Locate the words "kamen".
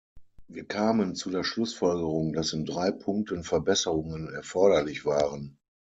0.67-1.13